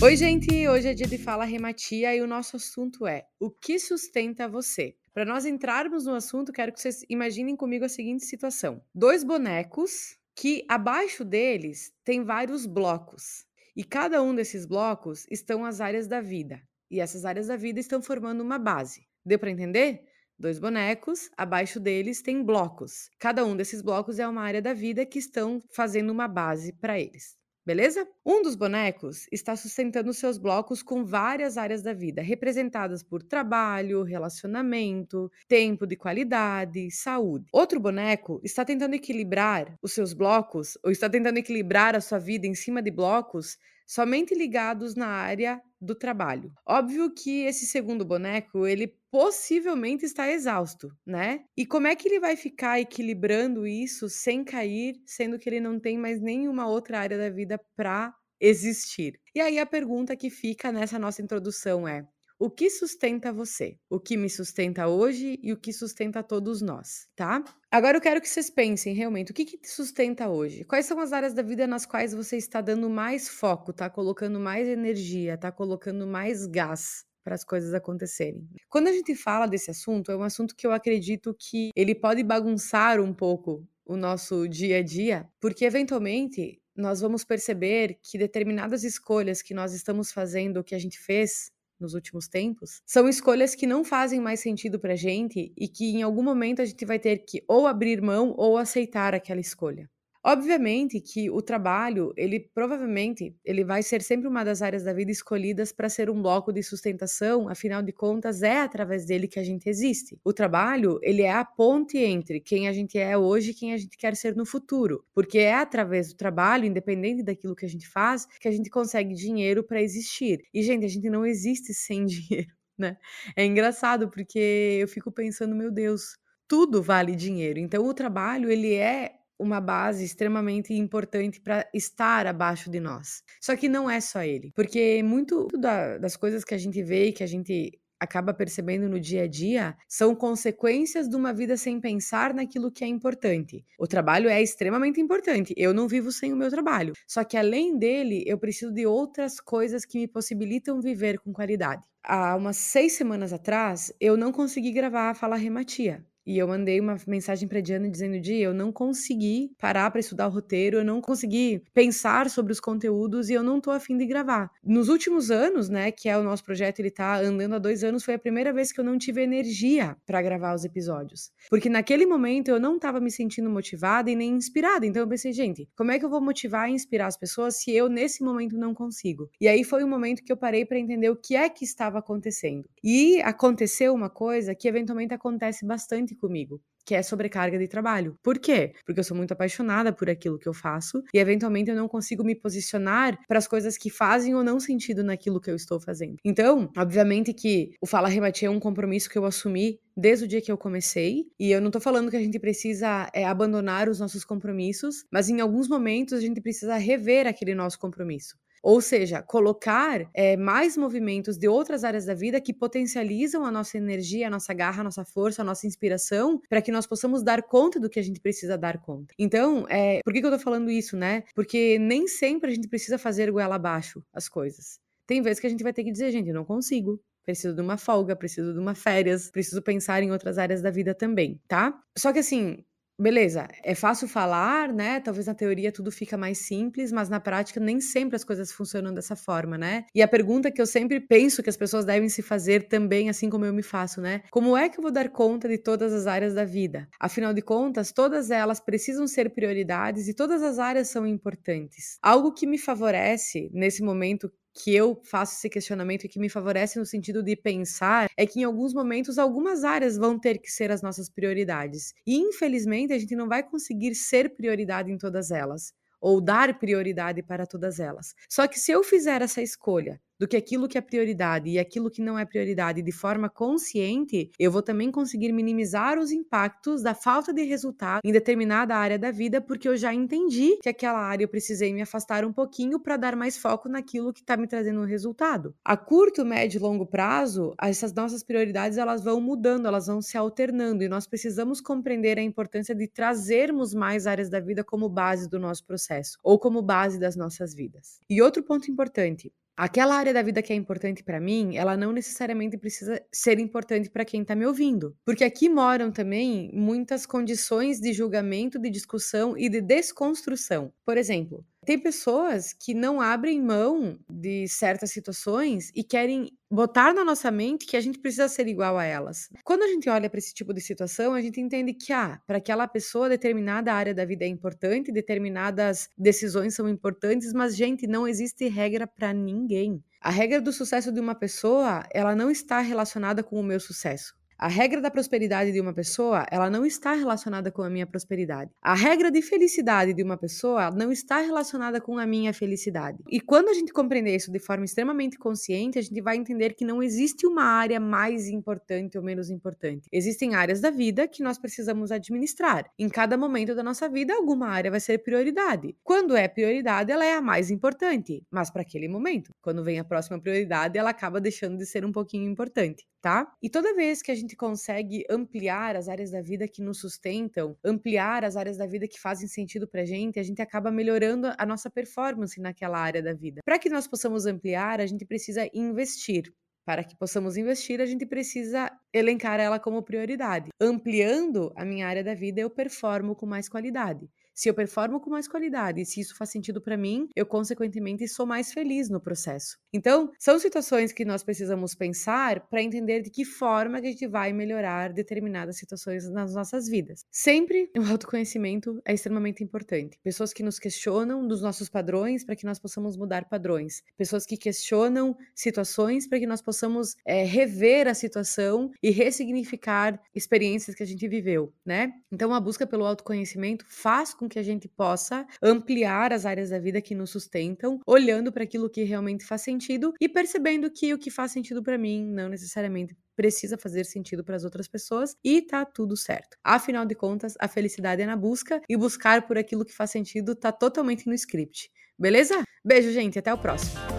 Oi, 0.00 0.14
gente! 0.14 0.68
Hoje 0.68 0.86
é 0.86 0.94
dia 0.94 1.08
de 1.08 1.18
Fala 1.18 1.44
Rematia 1.44 2.14
e 2.14 2.22
o 2.22 2.26
nosso 2.26 2.54
assunto 2.54 3.04
é 3.04 3.26
o 3.40 3.50
que 3.50 3.80
sustenta 3.80 4.46
você? 4.46 4.94
Para 5.12 5.24
nós 5.24 5.44
entrarmos 5.44 6.04
no 6.06 6.14
assunto, 6.14 6.52
quero 6.52 6.72
que 6.72 6.80
vocês 6.80 7.04
imaginem 7.08 7.56
comigo 7.56 7.84
a 7.84 7.88
seguinte 7.88 8.24
situação: 8.24 8.80
dois 8.94 9.24
bonecos 9.24 10.16
que 10.36 10.64
abaixo 10.68 11.24
deles 11.24 11.92
tem 12.04 12.22
vários 12.22 12.64
blocos. 12.64 13.44
E 13.74 13.82
cada 13.82 14.22
um 14.22 14.36
desses 14.36 14.64
blocos 14.64 15.26
estão 15.32 15.64
as 15.64 15.80
áreas 15.80 16.06
da 16.06 16.20
vida. 16.20 16.62
E 16.88 17.00
essas 17.00 17.24
áreas 17.24 17.48
da 17.48 17.56
vida 17.56 17.80
estão 17.80 18.00
formando 18.00 18.40
uma 18.40 18.56
base. 18.56 19.04
Deu 19.26 19.36
para 19.36 19.50
entender? 19.50 20.04
Dois 20.38 20.60
bonecos, 20.60 21.28
abaixo 21.36 21.80
deles 21.80 22.22
tem 22.22 22.40
blocos. 22.40 23.10
Cada 23.18 23.44
um 23.44 23.56
desses 23.56 23.82
blocos 23.82 24.20
é 24.20 24.28
uma 24.28 24.42
área 24.42 24.62
da 24.62 24.72
vida 24.72 25.04
que 25.04 25.18
estão 25.18 25.60
fazendo 25.72 26.10
uma 26.10 26.28
base 26.28 26.72
para 26.72 27.00
eles 27.00 27.36
beleza? 27.68 28.08
Um 28.24 28.40
dos 28.40 28.56
bonecos 28.56 29.26
está 29.30 29.54
sustentando 29.54 30.14
seus 30.14 30.38
blocos 30.38 30.82
com 30.82 31.04
várias 31.04 31.58
áreas 31.58 31.82
da 31.82 31.92
vida, 31.92 32.22
representadas 32.22 33.02
por 33.02 33.22
trabalho, 33.22 34.04
relacionamento, 34.04 35.30
tempo 35.46 35.86
de 35.86 35.94
qualidade, 35.94 36.90
saúde. 36.90 37.44
Outro 37.52 37.78
boneco 37.78 38.40
está 38.42 38.64
tentando 38.64 38.94
equilibrar 38.94 39.76
os 39.82 39.92
seus 39.92 40.14
blocos, 40.14 40.78
ou 40.82 40.90
está 40.90 41.10
tentando 41.10 41.36
equilibrar 41.36 41.94
a 41.94 42.00
sua 42.00 42.18
vida 42.18 42.46
em 42.46 42.54
cima 42.54 42.80
de 42.80 42.90
blocos 42.90 43.58
somente 43.88 44.34
ligados 44.34 44.94
na 44.94 45.08
área 45.08 45.62
do 45.80 45.94
trabalho. 45.94 46.52
Óbvio 46.66 47.10
que 47.14 47.44
esse 47.46 47.64
segundo 47.64 48.04
boneco, 48.04 48.66
ele 48.66 48.94
possivelmente 49.10 50.04
está 50.04 50.30
exausto, 50.30 50.90
né? 51.06 51.44
E 51.56 51.64
como 51.64 51.86
é 51.86 51.96
que 51.96 52.06
ele 52.06 52.20
vai 52.20 52.36
ficar 52.36 52.78
equilibrando 52.78 53.66
isso 53.66 54.06
sem 54.10 54.44
cair, 54.44 55.00
sendo 55.06 55.38
que 55.38 55.48
ele 55.48 55.60
não 55.60 55.80
tem 55.80 55.96
mais 55.96 56.20
nenhuma 56.20 56.68
outra 56.68 57.00
área 57.00 57.16
da 57.16 57.30
vida 57.30 57.58
para 57.74 58.14
existir? 58.38 59.18
E 59.34 59.40
aí 59.40 59.58
a 59.58 59.64
pergunta 59.64 60.14
que 60.14 60.28
fica 60.28 60.70
nessa 60.70 60.98
nossa 60.98 61.22
introdução 61.22 61.88
é: 61.88 62.06
o 62.38 62.48
que 62.48 62.70
sustenta 62.70 63.32
você? 63.32 63.76
O 63.90 63.98
que 63.98 64.16
me 64.16 64.30
sustenta 64.30 64.86
hoje 64.86 65.38
e 65.42 65.52
o 65.52 65.56
que 65.56 65.72
sustenta 65.72 66.22
todos 66.22 66.62
nós, 66.62 67.08
tá? 67.16 67.42
Agora 67.70 67.96
eu 67.96 68.00
quero 68.00 68.20
que 68.20 68.28
vocês 68.28 68.48
pensem 68.48 68.94
realmente, 68.94 69.32
o 69.32 69.34
que, 69.34 69.44
que 69.44 69.58
te 69.58 69.68
sustenta 69.68 70.28
hoje? 70.28 70.64
Quais 70.64 70.86
são 70.86 71.00
as 71.00 71.12
áreas 71.12 71.34
da 71.34 71.42
vida 71.42 71.66
nas 71.66 71.84
quais 71.84 72.14
você 72.14 72.36
está 72.36 72.60
dando 72.60 72.88
mais 72.88 73.28
foco, 73.28 73.72
tá 73.72 73.90
colocando 73.90 74.38
mais 74.38 74.68
energia, 74.68 75.36
tá 75.36 75.50
colocando 75.50 76.06
mais 76.06 76.46
gás? 76.46 77.06
para 77.24 77.34
as 77.34 77.44
coisas 77.44 77.74
acontecerem. 77.74 78.48
Quando 78.70 78.88
a 78.88 78.92
gente 78.92 79.14
fala 79.14 79.46
desse 79.46 79.70
assunto, 79.70 80.10
é 80.10 80.16
um 80.16 80.22
assunto 80.22 80.56
que 80.56 80.66
eu 80.66 80.72
acredito 80.72 81.36
que 81.38 81.68
ele 81.76 81.94
pode 81.94 82.22
bagunçar 82.22 82.98
um 83.02 83.12
pouco 83.12 83.68
o 83.84 83.98
nosso 83.98 84.48
dia 84.48 84.78
a 84.78 84.82
dia, 84.82 85.28
porque 85.38 85.66
eventualmente 85.66 86.58
nós 86.74 87.02
vamos 87.02 87.24
perceber 87.24 87.98
que 88.02 88.16
determinadas 88.16 88.82
escolhas 88.82 89.42
que 89.42 89.52
nós 89.52 89.74
estamos 89.74 90.10
fazendo, 90.10 90.64
que 90.64 90.74
a 90.74 90.78
gente 90.78 90.98
fez 90.98 91.50
nos 91.80 91.94
últimos 91.94 92.28
tempos, 92.28 92.82
são 92.86 93.08
escolhas 93.08 93.54
que 93.54 93.66
não 93.66 93.84
fazem 93.84 94.20
mais 94.20 94.40
sentido 94.40 94.78
pra 94.78 94.96
gente 94.96 95.52
e 95.56 95.68
que 95.68 95.86
em 95.96 96.02
algum 96.02 96.22
momento 96.22 96.62
a 96.62 96.64
gente 96.64 96.84
vai 96.84 96.98
ter 96.98 97.18
que 97.18 97.42
ou 97.48 97.66
abrir 97.66 98.00
mão 98.02 98.34
ou 98.36 98.58
aceitar 98.58 99.14
aquela 99.14 99.40
escolha. 99.40 99.88
Obviamente 100.30 101.00
que 101.00 101.30
o 101.30 101.40
trabalho, 101.40 102.12
ele 102.14 102.38
provavelmente, 102.38 103.34
ele 103.42 103.64
vai 103.64 103.82
ser 103.82 104.02
sempre 104.02 104.28
uma 104.28 104.44
das 104.44 104.60
áreas 104.60 104.84
da 104.84 104.92
vida 104.92 105.10
escolhidas 105.10 105.72
para 105.72 105.88
ser 105.88 106.10
um 106.10 106.20
bloco 106.20 106.52
de 106.52 106.62
sustentação, 106.62 107.48
afinal 107.48 107.82
de 107.82 107.92
contas 107.92 108.42
é 108.42 108.60
através 108.60 109.06
dele 109.06 109.26
que 109.26 109.38
a 109.38 109.42
gente 109.42 109.70
existe. 109.70 110.20
O 110.22 110.30
trabalho, 110.30 110.98
ele 111.02 111.22
é 111.22 111.32
a 111.32 111.46
ponte 111.46 111.96
entre 111.96 112.40
quem 112.40 112.68
a 112.68 112.74
gente 112.74 112.98
é 112.98 113.16
hoje 113.16 113.52
e 113.52 113.54
quem 113.54 113.72
a 113.72 113.78
gente 113.78 113.96
quer 113.96 114.14
ser 114.14 114.36
no 114.36 114.44
futuro, 114.44 115.02
porque 115.14 115.38
é 115.38 115.54
através 115.54 116.08
do 116.12 116.16
trabalho, 116.18 116.66
independente 116.66 117.22
daquilo 117.22 117.56
que 117.56 117.64
a 117.64 117.68
gente 117.70 117.88
faz, 117.88 118.26
que 118.38 118.48
a 118.48 118.52
gente 118.52 118.68
consegue 118.68 119.14
dinheiro 119.14 119.64
para 119.64 119.80
existir. 119.80 120.44
E 120.52 120.62
gente, 120.62 120.84
a 120.84 120.88
gente 120.88 121.08
não 121.08 121.24
existe 121.24 121.72
sem 121.72 122.04
dinheiro, 122.04 122.52
né? 122.76 122.98
É 123.34 123.46
engraçado 123.46 124.10
porque 124.10 124.76
eu 124.78 124.88
fico 124.88 125.10
pensando, 125.10 125.56
meu 125.56 125.70
Deus, 125.70 126.18
tudo 126.46 126.82
vale 126.82 127.16
dinheiro. 127.16 127.58
Então 127.58 127.86
o 127.86 127.94
trabalho, 127.94 128.50
ele 128.50 128.74
é 128.74 129.17
uma 129.38 129.60
base 129.60 130.04
extremamente 130.04 130.74
importante 130.74 131.40
para 131.40 131.68
estar 131.72 132.26
abaixo 132.26 132.70
de 132.70 132.80
nós. 132.80 133.22
Só 133.40 133.56
que 133.56 133.68
não 133.68 133.88
é 133.88 134.00
só 134.00 134.22
ele, 134.22 134.52
porque 134.54 135.02
muito 135.02 135.46
da, 135.58 135.98
das 135.98 136.16
coisas 136.16 136.44
que 136.44 136.54
a 136.54 136.58
gente 136.58 136.82
vê 136.82 137.08
e 137.08 137.12
que 137.12 137.22
a 137.22 137.26
gente 137.26 137.78
acaba 138.00 138.32
percebendo 138.32 138.88
no 138.88 139.00
dia 139.00 139.24
a 139.24 139.26
dia 139.26 139.76
são 139.88 140.14
consequências 140.14 141.08
de 141.08 141.16
uma 141.16 141.32
vida 141.32 141.56
sem 141.56 141.80
pensar 141.80 142.32
naquilo 142.32 142.70
que 142.70 142.84
é 142.84 142.86
importante. 142.86 143.64
O 143.78 143.86
trabalho 143.86 144.28
é 144.28 144.40
extremamente 144.40 145.00
importante. 145.00 145.52
Eu 145.56 145.74
não 145.74 145.88
vivo 145.88 146.12
sem 146.12 146.32
o 146.32 146.36
meu 146.36 146.50
trabalho. 146.50 146.92
Só 147.06 147.24
que 147.24 147.36
além 147.36 147.76
dele, 147.78 148.22
eu 148.26 148.38
preciso 148.38 148.72
de 148.72 148.86
outras 148.86 149.40
coisas 149.40 149.84
que 149.84 149.98
me 149.98 150.06
possibilitam 150.06 150.80
viver 150.80 151.18
com 151.18 151.32
qualidade. 151.32 151.82
Há 152.02 152.36
umas 152.36 152.56
seis 152.56 152.92
semanas 152.92 153.32
atrás, 153.32 153.92
eu 154.00 154.16
não 154.16 154.32
consegui 154.32 154.72
gravar 154.72 155.10
a 155.10 155.14
Fala 155.14 155.36
Rematia. 155.36 156.06
E 156.28 156.36
eu 156.36 156.46
mandei 156.46 156.78
uma 156.78 156.94
mensagem 157.06 157.48
para 157.48 157.62
Diana 157.62 157.88
dizendo: 157.88 158.20
Di, 158.20 158.34
eu 158.34 158.52
não 158.52 158.70
consegui 158.70 159.50
parar 159.58 159.90
para 159.90 159.98
estudar 159.98 160.28
o 160.28 160.30
roteiro, 160.30 160.76
eu 160.76 160.84
não 160.84 161.00
consegui 161.00 161.62
pensar 161.72 162.28
sobre 162.28 162.52
os 162.52 162.60
conteúdos 162.60 163.30
e 163.30 163.32
eu 163.32 163.42
não 163.42 163.58
tô 163.58 163.70
afim 163.70 163.96
de 163.96 164.04
gravar. 164.04 164.50
Nos 164.62 164.90
últimos 164.90 165.30
anos, 165.30 165.70
né, 165.70 165.90
que 165.90 166.06
é 166.06 166.18
o 166.18 166.22
nosso 166.22 166.44
projeto, 166.44 166.80
ele 166.80 166.90
tá 166.90 167.18
andando 167.18 167.54
há 167.54 167.58
dois 167.58 167.82
anos, 167.82 168.04
foi 168.04 168.12
a 168.12 168.18
primeira 168.18 168.52
vez 168.52 168.70
que 168.70 168.78
eu 168.78 168.84
não 168.84 168.98
tive 168.98 169.22
energia 169.22 169.96
para 170.04 170.20
gravar 170.20 170.54
os 170.54 170.66
episódios. 170.66 171.30
Porque 171.48 171.70
naquele 171.70 172.04
momento 172.04 172.48
eu 172.48 172.60
não 172.60 172.76
estava 172.76 173.00
me 173.00 173.10
sentindo 173.10 173.48
motivada 173.48 174.10
e 174.10 174.14
nem 174.14 174.34
inspirada. 174.34 174.84
Então 174.84 175.00
eu 175.00 175.08
pensei, 175.08 175.32
gente, 175.32 175.66
como 175.74 175.92
é 175.92 175.98
que 175.98 176.04
eu 176.04 176.10
vou 176.10 176.20
motivar 176.20 176.68
e 176.68 176.74
inspirar 176.74 177.06
as 177.06 177.16
pessoas 177.16 177.56
se 177.56 177.74
eu 177.74 177.88
nesse 177.88 178.22
momento 178.22 178.58
não 178.58 178.74
consigo? 178.74 179.30
E 179.40 179.48
aí 179.48 179.64
foi 179.64 179.82
um 179.82 179.88
momento 179.88 180.22
que 180.22 180.30
eu 180.30 180.36
parei 180.36 180.66
para 180.66 180.78
entender 180.78 181.08
o 181.08 181.16
que 181.16 181.34
é 181.34 181.48
que 181.48 181.64
estava 181.64 182.00
acontecendo. 182.00 182.68
E 182.84 183.18
aconteceu 183.22 183.94
uma 183.94 184.10
coisa 184.10 184.54
que 184.54 184.68
eventualmente 184.68 185.14
acontece 185.14 185.64
bastante 185.64 186.17
comigo, 186.18 186.60
que 186.84 186.94
é 186.94 187.02
sobrecarga 187.02 187.58
de 187.58 187.68
trabalho. 187.68 188.16
Por 188.22 188.38
quê? 188.38 188.72
Porque 188.86 189.00
eu 189.00 189.04
sou 189.04 189.16
muito 189.16 189.32
apaixonada 189.32 189.92
por 189.92 190.08
aquilo 190.08 190.38
que 190.38 190.48
eu 190.48 190.54
faço 190.54 191.02
e 191.12 191.18
eventualmente 191.18 191.68
eu 191.70 191.76
não 191.76 191.86
consigo 191.86 192.24
me 192.24 192.34
posicionar 192.34 193.18
para 193.28 193.38
as 193.38 193.46
coisas 193.46 193.76
que 193.76 193.90
fazem 193.90 194.34
ou 194.34 194.42
não 194.42 194.58
sentido 194.58 195.04
naquilo 195.04 195.40
que 195.40 195.50
eu 195.50 195.56
estou 195.56 195.78
fazendo. 195.78 196.16
Então, 196.24 196.70
obviamente 196.76 197.34
que 197.34 197.72
o 197.80 197.86
Fala 197.86 198.08
Remate 198.08 198.46
é 198.46 198.50
um 198.50 198.58
compromisso 198.58 199.10
que 199.10 199.18
eu 199.18 199.26
assumi 199.26 199.78
desde 199.94 200.24
o 200.24 200.28
dia 200.28 200.40
que 200.40 200.50
eu 200.50 200.56
comecei. 200.56 201.26
E 201.38 201.50
eu 201.50 201.60
não 201.60 201.70
tô 201.70 201.80
falando 201.80 202.10
que 202.10 202.16
a 202.16 202.22
gente 202.22 202.38
precisa 202.38 203.10
é, 203.12 203.24
abandonar 203.24 203.88
os 203.88 203.98
nossos 203.98 204.24
compromissos, 204.24 205.04
mas 205.12 205.28
em 205.28 205.40
alguns 205.40 205.68
momentos 205.68 206.14
a 206.14 206.20
gente 206.20 206.40
precisa 206.40 206.76
rever 206.76 207.26
aquele 207.26 207.54
nosso 207.54 207.78
compromisso. 207.78 208.36
Ou 208.62 208.80
seja, 208.80 209.22
colocar 209.22 210.08
é, 210.14 210.36
mais 210.36 210.76
movimentos 210.76 211.36
de 211.36 211.48
outras 211.48 211.84
áreas 211.84 212.06
da 212.06 212.14
vida 212.14 212.40
que 212.40 212.52
potencializam 212.52 213.44
a 213.44 213.50
nossa 213.50 213.76
energia, 213.76 214.26
a 214.26 214.30
nossa 214.30 214.52
garra, 214.52 214.80
a 214.80 214.84
nossa 214.84 215.04
força, 215.04 215.42
a 215.42 215.44
nossa 215.44 215.66
inspiração, 215.66 216.40
para 216.48 216.62
que 216.62 216.72
nós 216.72 216.86
possamos 216.86 217.22
dar 217.22 217.42
conta 217.42 217.78
do 217.80 217.88
que 217.88 217.98
a 217.98 218.02
gente 218.02 218.20
precisa 218.20 218.56
dar 218.56 218.78
conta. 218.78 219.14
Então, 219.18 219.66
é, 219.68 220.00
por 220.02 220.12
que, 220.12 220.20
que 220.20 220.26
eu 220.26 220.30
tô 220.30 220.38
falando 220.38 220.70
isso, 220.70 220.96
né? 220.96 221.24
Porque 221.34 221.78
nem 221.78 222.06
sempre 222.06 222.50
a 222.50 222.54
gente 222.54 222.68
precisa 222.68 222.98
fazer 222.98 223.30
goela 223.30 223.56
abaixo 223.56 224.02
as 224.12 224.28
coisas. 224.28 224.78
Tem 225.06 225.22
vezes 225.22 225.40
que 225.40 225.46
a 225.46 225.50
gente 225.50 225.62
vai 225.62 225.72
ter 225.72 225.84
que 225.84 225.92
dizer, 225.92 226.10
gente, 226.10 226.28
eu 226.28 226.34
não 226.34 226.44
consigo 226.44 227.00
preciso 227.28 227.54
de 227.54 227.60
uma 227.60 227.76
folga, 227.76 228.16
preciso 228.16 228.54
de 228.54 228.58
uma 228.58 228.74
férias, 228.74 229.30
preciso 229.30 229.60
pensar 229.60 230.02
em 230.02 230.10
outras 230.10 230.38
áreas 230.38 230.62
da 230.62 230.70
vida 230.70 230.94
também, 230.94 231.38
tá? 231.46 231.78
Só 231.96 232.10
que 232.10 232.20
assim, 232.20 232.64
Beleza, 233.00 233.46
é 233.62 233.76
fácil 233.76 234.08
falar, 234.08 234.72
né? 234.72 234.98
Talvez 234.98 235.26
na 235.26 235.34
teoria 235.34 235.70
tudo 235.70 235.88
fica 235.92 236.16
mais 236.16 236.38
simples, 236.38 236.90
mas 236.90 237.08
na 237.08 237.20
prática 237.20 237.60
nem 237.60 237.80
sempre 237.80 238.16
as 238.16 238.24
coisas 238.24 238.50
funcionam 238.50 238.92
dessa 238.92 239.14
forma, 239.14 239.56
né? 239.56 239.84
E 239.94 240.02
a 240.02 240.08
pergunta 240.08 240.50
que 240.50 240.60
eu 240.60 240.66
sempre 240.66 240.98
penso 240.98 241.40
que 241.40 241.48
as 241.48 241.56
pessoas 241.56 241.84
devem 241.84 242.08
se 242.08 242.22
fazer 242.22 242.66
também, 242.66 243.08
assim 243.08 243.30
como 243.30 243.44
eu 243.44 243.52
me 243.54 243.62
faço, 243.62 244.00
né? 244.00 244.22
Como 244.32 244.56
é 244.56 244.68
que 244.68 244.78
eu 244.80 244.82
vou 244.82 244.90
dar 244.90 245.10
conta 245.10 245.48
de 245.48 245.58
todas 245.58 245.92
as 245.92 246.08
áreas 246.08 246.34
da 246.34 246.44
vida? 246.44 246.88
Afinal 246.98 247.32
de 247.32 247.40
contas, 247.40 247.92
todas 247.92 248.32
elas 248.32 248.58
precisam 248.58 249.06
ser 249.06 249.30
prioridades 249.30 250.08
e 250.08 250.14
todas 250.14 250.42
as 250.42 250.58
áreas 250.58 250.88
são 250.88 251.06
importantes. 251.06 251.98
Algo 252.02 252.32
que 252.32 252.48
me 252.48 252.58
favorece 252.58 253.48
nesse 253.52 253.80
momento 253.80 254.28
que 254.58 254.74
eu 254.74 255.00
faço 255.04 255.34
esse 255.34 255.48
questionamento 255.48 256.04
e 256.04 256.08
que 256.08 256.18
me 256.18 256.28
favorece 256.28 256.78
no 256.78 256.84
sentido 256.84 257.22
de 257.22 257.36
pensar 257.36 258.10
é 258.16 258.26
que 258.26 258.40
em 258.40 258.44
alguns 258.44 258.74
momentos 258.74 259.16
algumas 259.16 259.62
áreas 259.62 259.96
vão 259.96 260.18
ter 260.18 260.38
que 260.38 260.50
ser 260.50 260.72
as 260.72 260.82
nossas 260.82 261.08
prioridades. 261.08 261.94
E 262.04 262.16
infelizmente 262.16 262.92
a 262.92 262.98
gente 262.98 263.14
não 263.14 263.28
vai 263.28 263.42
conseguir 263.42 263.94
ser 263.94 264.34
prioridade 264.34 264.90
em 264.90 264.98
todas 264.98 265.30
elas 265.30 265.72
ou 266.00 266.20
dar 266.20 266.58
prioridade 266.58 267.22
para 267.22 267.46
todas 267.46 267.78
elas. 267.78 268.14
Só 268.28 268.46
que 268.46 268.58
se 268.58 268.72
eu 268.72 268.82
fizer 268.82 269.22
essa 269.22 269.42
escolha 269.42 270.00
do 270.18 270.26
que 270.26 270.36
aquilo 270.36 270.68
que 270.68 270.76
é 270.76 270.80
prioridade 270.80 271.48
e 271.48 271.58
aquilo 271.58 271.90
que 271.90 272.02
não 272.02 272.18
é 272.18 272.24
prioridade 272.24 272.82
de 272.82 272.92
forma 272.92 273.28
consciente, 273.28 274.30
eu 274.38 274.50
vou 274.50 274.62
também 274.62 274.90
conseguir 274.90 275.32
minimizar 275.32 275.98
os 275.98 276.10
impactos 276.10 276.82
da 276.82 276.94
falta 276.94 277.32
de 277.32 277.42
resultado 277.42 278.00
em 278.04 278.12
determinada 278.12 278.76
área 278.76 278.98
da 278.98 279.10
vida, 279.10 279.40
porque 279.40 279.68
eu 279.68 279.76
já 279.76 279.94
entendi 279.94 280.58
que 280.62 280.68
aquela 280.68 281.00
área 281.00 281.24
eu 281.24 281.28
precisei 281.28 281.72
me 281.72 281.82
afastar 281.82 282.24
um 282.24 282.32
pouquinho 282.32 282.80
para 282.80 282.96
dar 282.96 283.14
mais 283.14 283.38
foco 283.38 283.68
naquilo 283.68 284.12
que 284.12 284.20
está 284.20 284.36
me 284.36 284.46
trazendo 284.46 284.80
um 284.80 284.86
resultado. 284.86 285.54
A 285.64 285.76
curto, 285.76 286.24
médio 286.24 286.58
e 286.58 286.62
longo 286.62 286.86
prazo, 286.86 287.54
essas 287.60 287.92
nossas 287.92 288.22
prioridades 288.22 288.78
elas 288.78 289.02
vão 289.02 289.20
mudando, 289.20 289.66
elas 289.66 289.86
vão 289.86 290.02
se 290.02 290.16
alternando 290.16 290.82
e 290.82 290.88
nós 290.88 291.06
precisamos 291.06 291.60
compreender 291.60 292.18
a 292.18 292.22
importância 292.22 292.74
de 292.74 292.88
trazermos 292.88 293.74
mais 293.74 294.06
áreas 294.06 294.28
da 294.28 294.40
vida 294.40 294.64
como 294.64 294.88
base 294.88 295.28
do 295.28 295.38
nosso 295.38 295.64
processo 295.64 296.18
ou 296.22 296.38
como 296.38 296.62
base 296.62 296.98
das 296.98 297.16
nossas 297.16 297.54
vidas. 297.54 298.00
E 298.08 298.20
outro 298.22 298.42
ponto 298.42 298.70
importante, 298.70 299.32
aquela 299.58 299.96
área 299.96 300.14
da 300.14 300.22
vida 300.22 300.40
que 300.40 300.52
é 300.52 300.56
importante 300.56 301.02
para 301.02 301.20
mim, 301.20 301.56
ela 301.56 301.76
não 301.76 301.90
necessariamente 301.92 302.56
precisa 302.56 303.02
ser 303.12 303.40
importante 303.40 303.90
para 303.90 304.04
quem 304.04 304.22
está 304.22 304.36
me 304.36 304.46
ouvindo. 304.46 304.96
Porque 305.04 305.24
aqui 305.24 305.48
moram 305.48 305.90
também 305.90 306.48
muitas 306.54 307.04
condições 307.04 307.80
de 307.80 307.92
julgamento, 307.92 308.58
de 308.58 308.70
discussão 308.70 309.36
e 309.36 309.48
de 309.48 309.60
desconstrução. 309.60 310.72
Por 310.86 310.96
exemplo, 310.96 311.44
tem 311.68 311.78
pessoas 311.78 312.54
que 312.54 312.72
não 312.72 312.98
abrem 312.98 313.42
mão 313.42 313.98
de 314.08 314.48
certas 314.48 314.90
situações 314.90 315.70
e 315.76 315.84
querem 315.84 316.30
botar 316.50 316.94
na 316.94 317.04
nossa 317.04 317.30
mente 317.30 317.66
que 317.66 317.76
a 317.76 317.80
gente 317.82 317.98
precisa 317.98 318.26
ser 318.26 318.48
igual 318.48 318.78
a 318.78 318.84
elas. 318.84 319.28
Quando 319.44 319.64
a 319.64 319.68
gente 319.68 319.86
olha 319.86 320.08
para 320.08 320.16
esse 320.16 320.32
tipo 320.32 320.54
de 320.54 320.62
situação, 320.62 321.12
a 321.12 321.20
gente 321.20 321.38
entende 321.38 321.74
que, 321.74 321.92
ah, 321.92 322.22
para 322.26 322.38
aquela 322.38 322.66
pessoa, 322.66 323.06
determinada 323.06 323.74
área 323.74 323.92
da 323.92 324.06
vida 324.06 324.24
é 324.24 324.28
importante, 324.28 324.90
determinadas 324.90 325.90
decisões 325.98 326.54
são 326.54 326.70
importantes, 326.70 327.34
mas, 327.34 327.54
gente, 327.54 327.86
não 327.86 328.08
existe 328.08 328.48
regra 328.48 328.86
para 328.86 329.12
ninguém. 329.12 329.84
A 330.00 330.08
regra 330.08 330.40
do 330.40 330.54
sucesso 330.54 330.90
de 330.90 331.00
uma 331.00 331.14
pessoa, 331.14 331.86
ela 331.92 332.16
não 332.16 332.30
está 332.30 332.60
relacionada 332.60 333.22
com 333.22 333.38
o 333.38 333.42
meu 333.42 333.60
sucesso. 333.60 334.17
A 334.40 334.46
regra 334.46 334.80
da 334.80 334.88
prosperidade 334.88 335.50
de 335.50 335.60
uma 335.60 335.72
pessoa, 335.72 336.24
ela 336.30 336.48
não 336.48 336.64
está 336.64 336.92
relacionada 336.92 337.50
com 337.50 337.60
a 337.60 337.68
minha 337.68 337.84
prosperidade. 337.84 338.52
A 338.62 338.72
regra 338.72 339.10
de 339.10 339.20
felicidade 339.20 339.92
de 339.92 340.00
uma 340.00 340.16
pessoa 340.16 340.70
não 340.70 340.92
está 340.92 341.18
relacionada 341.18 341.80
com 341.80 341.98
a 341.98 342.06
minha 342.06 342.32
felicidade. 342.32 343.02
E 343.10 343.20
quando 343.20 343.48
a 343.48 343.52
gente 343.52 343.72
compreender 343.72 344.14
isso 344.14 344.30
de 344.30 344.38
forma 344.38 344.64
extremamente 344.64 345.18
consciente, 345.18 345.76
a 345.76 345.82
gente 345.82 346.00
vai 346.00 346.16
entender 346.16 346.54
que 346.54 346.64
não 346.64 346.80
existe 346.80 347.26
uma 347.26 347.42
área 347.42 347.80
mais 347.80 348.28
importante 348.28 348.96
ou 348.96 349.02
menos 349.02 349.28
importante. 349.28 349.88
Existem 349.90 350.36
áreas 350.36 350.60
da 350.60 350.70
vida 350.70 351.08
que 351.08 351.20
nós 351.20 351.36
precisamos 351.36 351.90
administrar. 351.90 352.70
Em 352.78 352.88
cada 352.88 353.16
momento 353.16 353.56
da 353.56 353.62
nossa 353.64 353.88
vida, 353.88 354.14
alguma 354.14 354.50
área 354.50 354.70
vai 354.70 354.78
ser 354.78 354.98
prioridade. 354.98 355.74
Quando 355.82 356.14
é 356.14 356.28
prioridade, 356.28 356.92
ela 356.92 357.04
é 357.04 357.14
a 357.14 357.20
mais 357.20 357.50
importante, 357.50 358.22
mas 358.30 358.50
para 358.50 358.62
aquele 358.62 358.86
momento. 358.86 359.32
Quando 359.42 359.64
vem 359.64 359.80
a 359.80 359.84
próxima 359.84 360.20
prioridade, 360.20 360.78
ela 360.78 360.90
acaba 360.90 361.20
deixando 361.20 361.56
de 361.56 361.66
ser 361.66 361.84
um 361.84 361.90
pouquinho 361.90 362.30
importante, 362.30 362.86
tá? 363.02 363.26
E 363.42 363.50
toda 363.50 363.74
vez 363.74 364.00
que 364.00 364.12
a 364.12 364.14
gente 364.14 364.27
gente 364.28 364.36
consegue 364.36 365.06
ampliar 365.08 365.74
as 365.74 365.88
áreas 365.88 366.10
da 366.10 366.20
vida 366.20 366.46
que 366.46 366.60
nos 366.60 366.78
sustentam, 366.78 367.56
ampliar 367.64 368.24
as 368.24 368.36
áreas 368.36 368.58
da 368.58 368.66
vida 368.66 368.86
que 368.86 369.00
fazem 369.00 369.26
sentido 369.26 369.66
pra 369.66 369.86
gente, 369.86 370.20
a 370.20 370.22
gente 370.22 370.42
acaba 370.42 370.70
melhorando 370.70 371.32
a 371.38 371.46
nossa 371.46 371.70
performance 371.70 372.38
naquela 372.38 372.78
área 372.78 373.02
da 373.02 373.14
vida. 373.14 373.40
Para 373.42 373.58
que 373.58 373.70
nós 373.70 373.88
possamos 373.88 374.26
ampliar, 374.26 374.80
a 374.82 374.86
gente 374.86 375.06
precisa 375.06 375.48
investir. 375.54 376.30
Para 376.66 376.84
que 376.84 376.94
possamos 376.94 377.38
investir, 377.38 377.80
a 377.80 377.86
gente 377.86 378.04
precisa 378.04 378.70
elencar 378.92 379.40
ela 379.40 379.58
como 379.58 379.82
prioridade. 379.82 380.50
Ampliando 380.60 381.50
a 381.56 381.64
minha 381.64 381.88
área 381.88 382.04
da 382.04 382.14
vida, 382.14 382.42
eu 382.42 382.50
performo 382.50 383.16
com 383.16 383.24
mais 383.24 383.48
qualidade. 383.48 384.06
Se 384.38 384.48
eu 384.48 384.54
performo 384.54 385.00
com 385.00 385.10
mais 385.10 385.26
qualidade 385.26 385.80
e 385.80 385.84
se 385.84 385.98
isso 385.98 386.14
faz 386.14 386.30
sentido 386.30 386.60
para 386.60 386.76
mim, 386.76 387.08
eu 387.16 387.26
consequentemente 387.26 388.06
sou 388.06 388.24
mais 388.24 388.52
feliz 388.52 388.88
no 388.88 389.00
processo. 389.00 389.58
Então, 389.72 390.12
são 390.16 390.38
situações 390.38 390.92
que 390.92 391.04
nós 391.04 391.24
precisamos 391.24 391.74
pensar 391.74 392.46
para 392.48 392.62
entender 392.62 393.02
de 393.02 393.10
que 393.10 393.24
forma 393.24 393.78
a 393.78 393.82
gente 393.82 394.06
vai 394.06 394.32
melhorar 394.32 394.92
determinadas 394.92 395.58
situações 395.58 396.08
nas 396.08 396.36
nossas 396.36 396.68
vidas. 396.68 397.04
Sempre 397.10 397.68
o 397.76 397.82
autoconhecimento 397.90 398.80
é 398.84 398.94
extremamente 398.94 399.42
importante. 399.42 399.98
Pessoas 400.04 400.32
que 400.32 400.44
nos 400.44 400.60
questionam 400.60 401.26
dos 401.26 401.42
nossos 401.42 401.68
padrões 401.68 402.22
para 402.22 402.36
que 402.36 402.46
nós 402.46 402.60
possamos 402.60 402.96
mudar 402.96 403.24
padrões. 403.28 403.82
Pessoas 403.96 404.24
que 404.24 404.36
questionam 404.36 405.16
situações 405.34 406.06
para 406.06 406.20
que 406.20 406.28
nós 406.28 406.40
possamos 406.40 406.94
é, 407.04 407.24
rever 407.24 407.88
a 407.88 407.94
situação 407.94 408.70
e 408.80 408.90
ressignificar 408.90 410.00
experiências 410.14 410.76
que 410.76 410.84
a 410.84 410.86
gente 410.86 411.08
viveu, 411.08 411.52
né? 411.66 411.92
Então, 412.12 412.32
a 412.32 412.38
busca 412.38 412.64
pelo 412.64 412.84
autoconhecimento 412.84 413.66
faz 413.68 414.14
com 414.14 414.27
que 414.28 414.38
a 414.38 414.42
gente 414.42 414.68
possa 414.68 415.26
ampliar 415.42 416.12
as 416.12 416.26
áreas 416.26 416.50
da 416.50 416.58
vida 416.58 416.80
que 416.80 416.94
nos 416.94 417.10
sustentam, 417.10 417.80
olhando 417.86 418.32
para 418.32 418.44
aquilo 418.44 418.70
que 418.70 418.84
realmente 418.84 419.24
faz 419.24 419.42
sentido 419.42 419.92
e 420.00 420.08
percebendo 420.08 420.70
que 420.70 420.92
o 420.92 420.98
que 420.98 421.10
faz 421.10 421.32
sentido 421.32 421.62
para 421.62 421.78
mim 421.78 422.04
não 422.04 422.28
necessariamente 422.28 422.96
precisa 423.16 423.58
fazer 423.58 423.84
sentido 423.84 424.22
para 424.22 424.36
as 424.36 424.44
outras 424.44 424.68
pessoas 424.68 425.16
e 425.24 425.42
tá 425.42 425.64
tudo 425.64 425.96
certo. 425.96 426.36
Afinal 426.44 426.86
de 426.86 426.94
contas, 426.94 427.34
a 427.40 427.48
felicidade 427.48 428.00
é 428.00 428.06
na 428.06 428.16
busca 428.16 428.62
e 428.68 428.76
buscar 428.76 429.26
por 429.26 429.36
aquilo 429.36 429.64
que 429.64 429.74
faz 429.74 429.90
sentido 429.90 430.36
tá 430.36 430.52
totalmente 430.52 431.06
no 431.08 431.14
script. 431.14 431.68
Beleza? 431.98 432.44
Beijo, 432.64 432.92
gente, 432.92 433.18
até 433.18 433.34
o 433.34 433.38
próximo. 433.38 433.97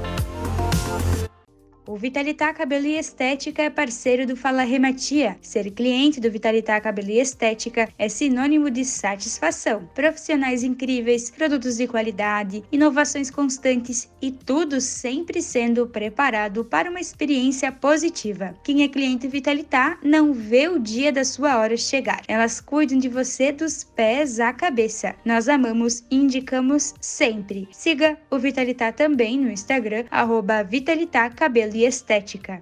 O 1.89 1.97
Vitalitá 1.97 2.53
Cabelo 2.53 2.85
e 2.85 2.99
Estética 2.99 3.63
é 3.63 3.69
parceiro 3.71 4.27
do 4.27 4.35
Fala 4.35 4.61
Rematia. 4.61 5.37
Ser 5.41 5.71
cliente 5.71 6.19
do 6.19 6.29
Vitalitá 6.29 6.79
Cabelo 6.79 7.09
e 7.09 7.19
Estética 7.19 7.89
é 7.97 8.07
sinônimo 8.07 8.69
de 8.69 8.85
satisfação. 8.85 9.89
Profissionais 9.95 10.61
incríveis, 10.61 11.31
produtos 11.31 11.77
de 11.77 11.87
qualidade, 11.87 12.63
inovações 12.71 13.31
constantes 13.31 14.07
e 14.21 14.31
tudo 14.31 14.79
sempre 14.79 15.41
sendo 15.41 15.87
preparado 15.87 16.63
para 16.63 16.91
uma 16.91 16.99
experiência 16.99 17.71
positiva. 17.71 18.53
Quem 18.63 18.83
é 18.83 18.87
cliente 18.87 19.27
Vitalitá 19.27 19.97
não 20.03 20.31
vê 20.31 20.67
o 20.67 20.77
dia 20.77 21.11
da 21.11 21.25
sua 21.25 21.57
hora 21.57 21.75
chegar. 21.75 22.21
Elas 22.27 22.61
cuidam 22.61 22.99
de 22.99 23.09
você 23.09 23.51
dos 23.51 23.83
pés 23.83 24.39
à 24.39 24.53
cabeça. 24.53 25.15
Nós 25.25 25.49
amamos 25.49 26.03
e 26.11 26.17
indicamos 26.17 26.93
sempre. 27.01 27.67
Siga 27.71 28.15
o 28.29 28.37
Vitalitá 28.37 28.91
também 28.91 29.39
no 29.39 29.49
Instagram, 29.49 30.05
arroba 30.11 30.61
Vitalitá 30.61 31.31
Cabelo 31.31 31.78
estética. 31.85 32.61